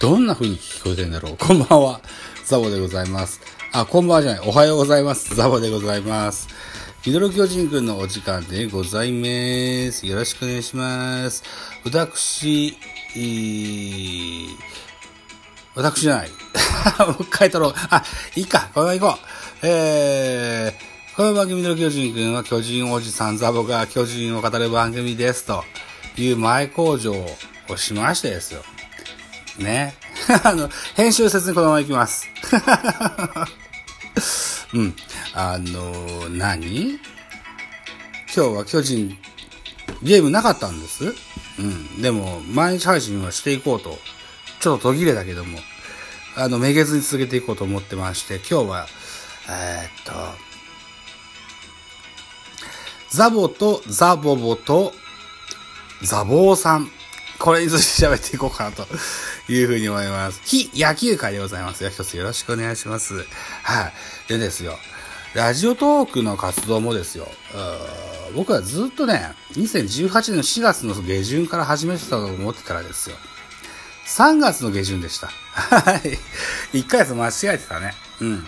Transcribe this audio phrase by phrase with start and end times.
[0.00, 1.36] どんな風に聞こえてるんだろう。
[1.38, 2.00] こんばんは。
[2.44, 3.40] ザボでございます。
[3.72, 4.48] あ、こんばんはじゃない。
[4.48, 5.34] おはようございます。
[5.34, 6.48] ザボでございます。
[7.06, 10.06] ミドル巨人くんのお時間でございます。
[10.06, 11.42] よろしくお願いします。
[11.84, 12.76] 私、
[13.14, 14.48] えー、
[15.74, 16.30] 私じゃない。
[17.06, 17.74] もう一回撮ろう。
[17.90, 18.02] あ、
[18.36, 18.70] いいか。
[18.74, 19.18] このまま行こ
[19.62, 19.66] う。
[19.66, 25.64] えー、この番組の巨人くんは巨人おじさんザボが巨人を語る番組ですと
[26.16, 27.12] いう前工場
[27.68, 28.62] をしましてですよ。
[29.58, 29.94] ね。
[30.44, 32.28] あの、編集せずにこのまま行きます。
[34.72, 34.96] うん。
[35.34, 36.98] あの、何？
[38.34, 39.18] 今日は巨人、
[40.02, 41.14] ゲームなかったんです？
[41.58, 42.02] うん。
[42.02, 43.98] でも、毎日配信はしていこうと。
[44.60, 45.58] ちょっと途切れたけども、
[46.36, 48.88] あの、めげずに続けていこうと思ってまして、今日は、
[49.48, 50.12] えー、っと、
[53.10, 54.92] ザボとザボボと
[56.02, 56.90] ザボーさん。
[57.44, 58.86] これについて喋っていこうかなと
[59.52, 60.40] いうふうに思います。
[60.46, 61.90] 非野球界でございますよ。
[61.90, 63.16] 一つよろしくお願いします。
[63.62, 63.92] はい。
[64.28, 64.78] でですよ。
[65.34, 67.28] ラジオトークの活動もですよ。
[68.34, 73.16] 僕はずっとね、2018年の4月の下旬から始めてたと思ってたらですよ。
[74.06, 75.26] 3月の下旬でした。
[75.26, 76.78] はい。
[76.78, 77.92] 1ヶ月間違えてたね。
[78.22, 78.46] うん。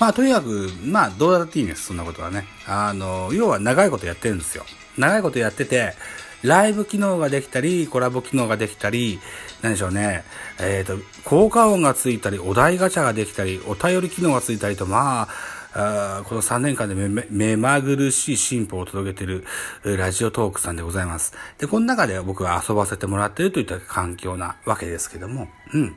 [0.00, 2.48] まあとにかく、まあどうだっていいんです、そんなことはね。
[2.66, 4.64] あの、要は長いことやってるんですよ。
[4.98, 5.94] 長いことやってて、
[6.42, 9.20] ライブ機能ができたり、コラボ機能ができたり、
[9.62, 10.24] 何でしょうね。
[10.60, 15.28] えっ、ー、と、効果音がついたり、お題ガチャができたり、お便り機能がついたりと、まあ、
[15.74, 16.94] あこの3年間で
[17.30, 19.44] 目まぐるしい進歩を届けている
[19.84, 21.32] ラジオトークさんでございます。
[21.58, 25.96] で、この中で僕は遊ばせてもらっているといった環境なわけですけども、うん。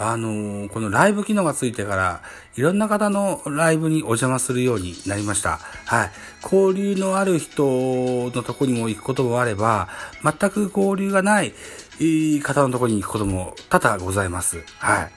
[0.00, 2.22] あのー、このライブ機能がついてから、
[2.56, 5.58] いろんな方のライブにお邪魔するようになりました。
[5.86, 6.10] はい。
[6.42, 7.64] 交流のある人
[8.30, 9.88] のとこにも行くこともあれば、
[10.22, 11.52] 全く交流がない
[12.42, 14.62] 方のとこに行くことも多々ございます。
[14.78, 15.10] はい。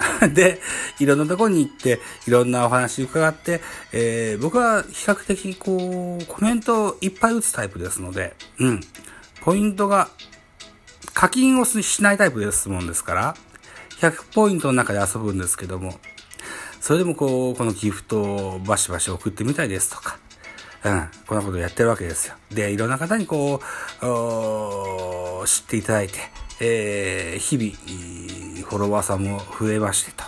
[0.34, 0.60] で、
[0.98, 8.80] いろんなとこに行って、いろんなお話伺って、えー、僕は比較的こう、コメントをいっぱい打つタイプですので、うん。
[9.42, 10.08] ポイントが、
[11.14, 13.36] 課金をしないタイプですもんですから、
[14.00, 15.94] 100ポイントの中で遊ぶんですけども、
[16.80, 20.18] それでもこう、このギフトをバシバシ送ってみたいですとか、
[20.84, 22.34] うん、こんなことやってるわけですよ。
[22.50, 26.14] で、いろんな方にこう、知っていただいて、
[26.60, 30.24] えー、日々、フォロワーさんも増えましてと。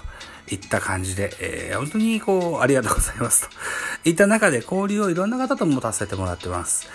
[0.50, 4.08] いった感じで、えー、本当にこう、ありがとうございますと。
[4.10, 6.88] いった中で交流をいろんな方と持たせてもらってます。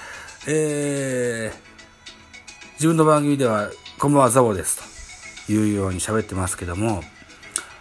[0.48, 4.97] えー、自分の番組では、こんばんはザボですと。
[5.50, 7.04] いうように喋ってますけども、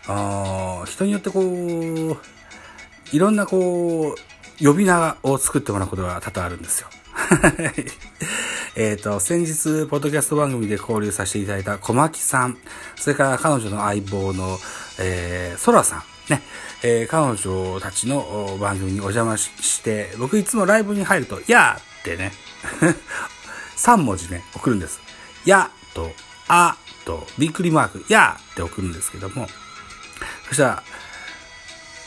[0.09, 2.17] あ人によってこう、
[3.13, 6.89] いろんなこう、呼び名を作ってもらうことが多々あるんですよ。
[8.77, 12.59] えっと、先日、ポッドキャスト番組で交流させていただいた小牧さん、
[12.97, 14.59] それから彼女の相棒の、
[14.99, 16.43] えー、ソラさん、ね、
[16.83, 22.33] えー、彼女たちの番組にお邪魔して、僕いつもライブに入ると、やーってね、
[23.77, 25.01] 3文字ね、送るんです。
[25.45, 26.13] やと、
[26.49, 29.47] あと、びっくりマーク、やーって送るんですけども、
[30.49, 30.83] そしたら、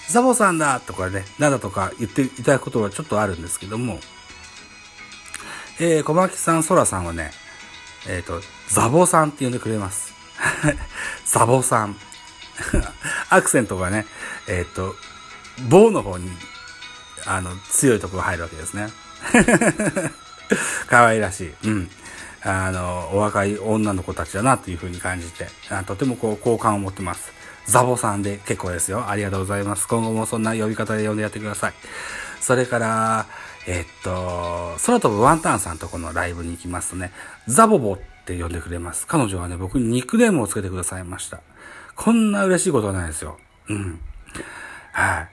[0.10, 4.00] ザボさんだとかね、なんだとか言っていただくことはちょっとあるんですけども、
[5.80, 7.32] えー、小牧さん、ソラさんはね、
[8.08, 10.14] えっ、ー、と、ザボさんって呼んでくれます。
[11.26, 11.96] ザボさん。
[13.30, 14.06] アクセントがね、
[14.48, 14.96] えっ、ー、と、
[15.70, 16.30] 棒の方に、
[17.26, 18.90] あの、強いところが入るわけですね。
[20.88, 21.54] 可愛らしい。
[21.64, 21.92] うん。
[22.44, 25.48] あの、お若い女の子たちだなというふうに感じて、
[25.86, 27.32] とてもこう、好感を持ってます。
[27.66, 29.10] ザボさんで結構ですよ。
[29.10, 29.88] ありがとうございます。
[29.88, 31.74] 今後もそんな呼び方で呼んでやってください。
[32.40, 33.28] それから、
[33.68, 37.12] えっと、空飛ぶワンタンさんとこのライブに行きますとね、
[37.48, 39.06] ザボボって呼んでくれます。
[39.06, 41.42] 彼女はね、僕にニックネームをつけてくださいました。
[41.96, 43.38] こんな嬉しいことはないですよ。
[43.68, 44.00] うん。
[44.94, 45.30] はい。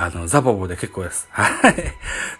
[0.00, 1.26] あの、ザボボで結構です。
[1.32, 1.74] はい。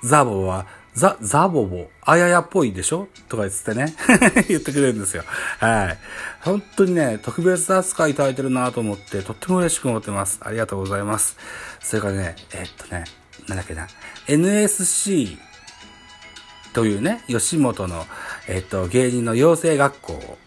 [0.04, 3.08] ザボは、ザ、ザボボ、あややっぽいでしょ？
[3.28, 3.96] とか言ってね、
[4.46, 5.24] 言ってくれるんですよ。
[5.58, 5.98] はい。
[6.40, 10.38] 本当にね、特別扱いいただいてるなと思って、とっても嬉しく思ってます。
[10.42, 11.36] ありがとうございます。
[11.80, 13.02] それからね、えっとね、
[13.48, 13.88] なんだっけな、
[14.28, 15.36] NSC
[16.74, 18.06] というね、吉本の、
[18.46, 20.38] えっと、芸人の養成学校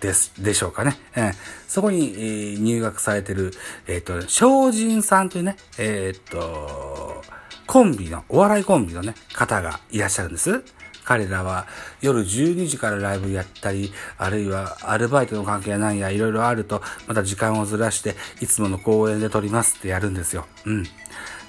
[0.00, 0.96] です、でしょうかね。
[1.14, 1.34] えー、
[1.68, 3.52] そこに、えー、入学されてる、
[3.86, 7.22] えっと、精進さんというね、えっと、
[7.66, 10.62] コンビの、お笑いコンビのね、方がいらっしゃるんです。
[11.04, 11.66] 彼らは
[12.00, 20.46] 夜12時からライブやったり、あるいはアルバイトの関係なんやいろいろあると、また時間をずらして、いつもの公演で撮りますってやるんですよ。
[20.64, 20.84] うん。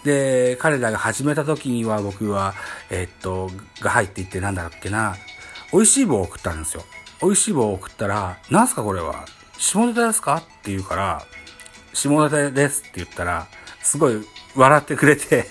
[0.04, 2.56] で、彼らが始めた時には僕は、
[2.90, 3.50] え、っと、
[3.80, 5.16] が入っていってなんだっけな、
[5.72, 6.84] 美味しい棒を送ったんですよ。
[7.24, 9.25] 美味しい棒を送ったら、なんすかこれは？
[9.58, 10.38] 下ネタですか？
[10.38, 11.25] って言うから、
[11.94, 13.48] 下ネタですって言ったら、
[13.81, 14.16] すごい
[14.56, 15.46] 笑ってくれて、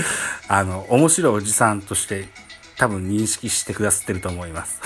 [0.48, 2.28] あの、面白いおじさんとして
[2.76, 4.80] 多分認識してくださってると思います。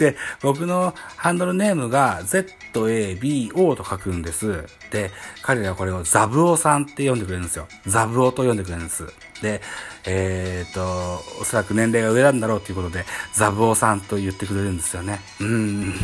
[0.00, 4.64] で、僕のハンドルネームが ZABO と書くんです。
[4.90, 5.10] で、
[5.42, 7.68] 彼らはこれをザブオさんって呼んでくれるんですよ。
[7.86, 9.06] ザブオと呼んでくれるんです。
[9.42, 9.60] で、
[10.06, 13.04] えっ、と、おそらく年齢が上なんだろうということで、
[13.34, 15.20] ザブオさんと言ってくれるんですよね。
[15.38, 15.94] うん。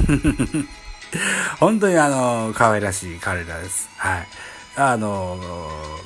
[1.58, 3.88] 本当にあの、可愛らしい彼らです。
[3.96, 4.28] はい。
[4.76, 5.38] あの、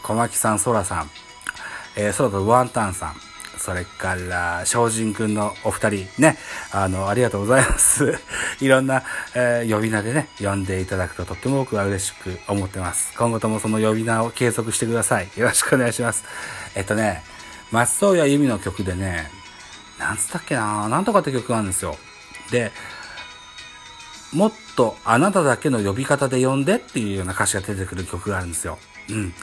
[0.04, 1.10] 小牧さん、ソラさん、
[1.96, 3.16] えー、ソラとワンタンさん、
[3.60, 6.38] それから、精進くんのお二人、ね、
[6.72, 8.18] あの、ありがとうございます。
[8.62, 9.02] いろんな、
[9.34, 13.12] えー呼び名でね、呼んでいただくととっても僕は嬉しく思ってます。
[13.18, 15.28] 今後ともその呼び名を継続してください。
[15.36, 16.24] よろしくお願いします。
[16.74, 17.22] えっとね、
[17.70, 19.30] 松任谷由実の曲でね、
[19.98, 21.98] なんつったっけななんとかって曲があるんですよ。
[22.50, 22.72] で、
[24.32, 28.78] もっとあなただけの呼び方で呼んでっていうような歌詞が出てくる曲があるんですよ。
[29.10, 29.34] うん。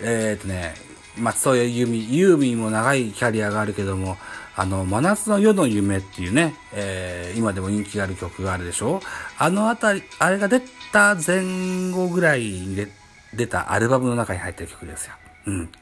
[0.00, 0.74] えーっとね、
[1.16, 4.16] 松任谷由実、ユーミンも長いキャリアがあるけども、
[4.54, 9.00] あの、真夏の夜の夢っていうね、えー今でも人気がある曲があるでしょ
[9.38, 10.60] あのあたり、あれが出
[10.92, 12.86] た前後ぐらいに
[13.34, 15.14] 出たアルバムの中に入ってる曲ですよ。
[15.46, 15.72] うん。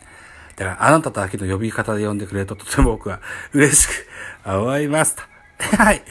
[0.56, 3.20] だから、あなただけの呼び方で呼んでくれるととても僕は
[3.52, 4.06] 嬉しく
[4.44, 5.22] 思いますと。
[5.76, 6.02] はい。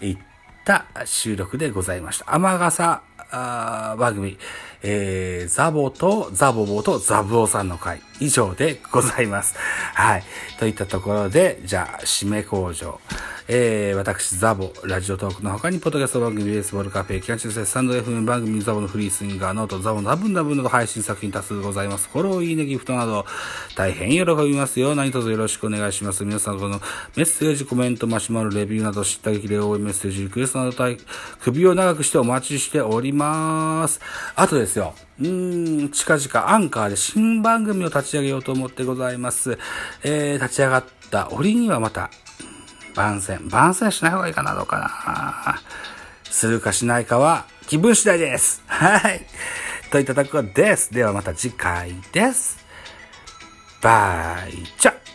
[0.00, 0.18] いっ
[0.64, 2.34] た収録でございました。
[2.34, 4.38] 雨傘あ番組、
[4.82, 9.56] えー、ザボとザボボとザブオさんの会、以上でございます。
[9.94, 10.22] はい。
[10.58, 13.00] といったところで、じゃあ、締め工場。
[13.50, 22.10] えー、私、ザボ、ラジオトークの他に、ポッドキャスト番組、ベースボールカフェ、キャンチセスタンド FM 番組、ザボのフリースインガー、ノート、ザボのダブンダブンなど配信作品多数ございます。
[22.12, 23.24] フォロー、いいね、ギフトなど、
[23.74, 24.94] 大変喜びますよ。
[24.94, 26.26] 何卒よろしくお願いします。
[26.26, 26.80] 皆さん、この
[27.16, 30.96] メッセージ、コメント、マシュマロ、レビューなど、知った激励応援メッセージ、リクエストなど、
[31.40, 33.98] 首を長くしてお待ちしております。
[34.36, 39.58] あとですですよ、うーん、近々アンカーで新番組を立ち上げようと思ってございます。
[40.04, 42.10] えー、立ち上がった折にはまた、
[42.94, 43.48] 番宣。
[43.48, 45.60] 番宣しない方がいいかな、どうかな。
[46.30, 48.62] するかしないかは気分次第です。
[48.66, 49.26] はい。
[49.90, 50.92] といたところです。
[50.92, 52.58] ではまた次回です。
[53.80, 55.07] バイチャ